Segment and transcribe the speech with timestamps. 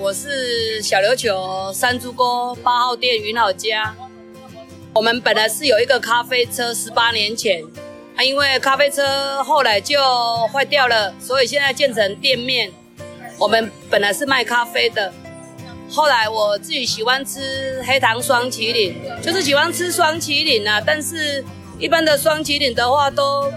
[0.00, 3.96] 我是小琉球三猪沟八号店云老家。
[4.94, 7.64] 我们本来是有一个咖啡车，十八年前，
[8.14, 10.00] 啊，因为咖啡车后来就
[10.52, 12.70] 坏掉了，所以现在建成店面。
[13.40, 15.12] 我们本来是卖咖啡的，
[15.90, 21.44] 后来我自己喜欢吃黑糖双麒麟，就是喜欢吃双麒麟啊，但是
[21.76, 23.52] 一般的双麒麟的话都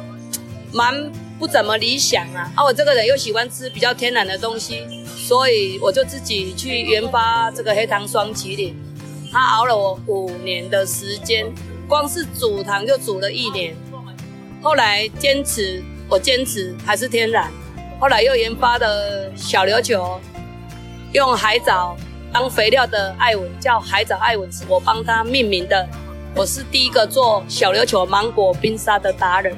[0.72, 2.52] 蛮不怎么理想啊。
[2.56, 4.88] 啊，我这个人又喜欢吃比较天然的东西。
[5.32, 8.76] 所以我就自己去研发这个黑糖霜淇淋，
[9.32, 11.50] 它熬了我五年的时间，
[11.88, 13.74] 光是煮糖就煮了一年。
[14.62, 17.50] 后来坚持，我坚持还是天然。
[17.98, 20.20] 后来又研发的小琉球
[21.14, 21.96] 用海藻
[22.34, 25.88] 当肥料的艾文，叫海藻艾文，是我帮他命名的。
[26.36, 29.56] 我是第一个做小琉球芒果冰沙的达人。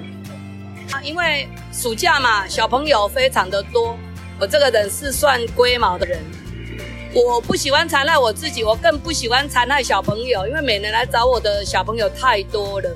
[0.91, 3.97] 啊，因为暑假嘛，小朋友非常的多。
[4.39, 6.19] 我这个人是算龟毛的人，
[7.13, 12.89] 我不喜欢残害我自己，我更不喜欢残害小朋友，因为每年来找我的小朋友太多了，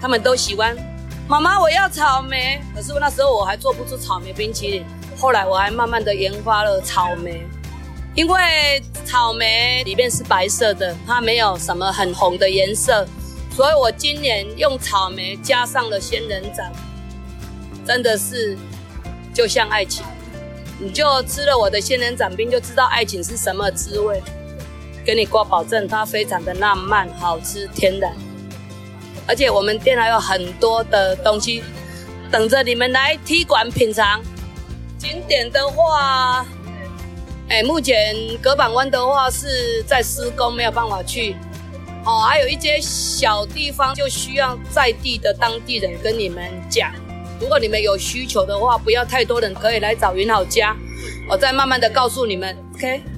[0.00, 0.76] 他们都喜欢。
[1.26, 4.84] 妈妈，我要草莓，可是那时候我还做不出草莓冰淇淋。
[5.16, 7.46] 后来我还慢慢的研发了草莓，
[8.14, 13.06] 因为草莓里面是白色的，它没有什么很红的颜色，
[13.50, 16.70] 所以我今年用草莓加上了仙人掌，
[17.86, 18.58] 真的是
[19.32, 20.04] 就像爱情。
[20.84, 24.22] 你就吃了我的仙人掌冰，就知道爱情是什么滋味。
[25.02, 28.12] 给你挂保证，它非常的浪漫、好吃、天然。
[29.26, 31.64] 而且我们店还有很多的东西
[32.30, 34.20] 等着你们来踢馆品尝。
[34.98, 36.44] 景点的话，
[37.48, 41.34] 哎，目前隔板湾的话是在施工，没有办法去。
[42.04, 46.92] 哦，还有一些小地方就需要在地的当地人跟你们讲。
[47.40, 50.76] 如果你们有需求的话，不要太多人，可以来找云好家，
[51.28, 53.13] 我再慢慢的告诉你们，OK。